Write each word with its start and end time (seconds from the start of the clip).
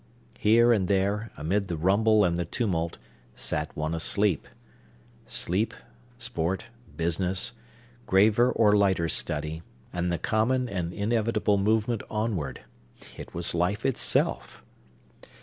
Here 0.39 0.73
and 0.73 0.87
there, 0.87 1.29
amid 1.37 1.67
the 1.67 1.77
rumble 1.77 2.25
and 2.25 2.35
the 2.35 2.43
tumult, 2.43 2.97
sat 3.35 3.77
one 3.77 3.93
asleep. 3.93 4.47
Sleep; 5.27 5.75
sport; 6.17 6.69
business; 6.97 7.53
graver 8.07 8.51
or 8.51 8.75
lighter 8.75 9.07
study; 9.07 9.61
and 9.93 10.11
the 10.11 10.17
common 10.17 10.67
and 10.67 10.91
inevitable 10.91 11.59
movement 11.59 12.01
onward! 12.09 12.61
It 13.15 13.35
was 13.35 13.53
life 13.53 13.85
itself! 13.85 14.63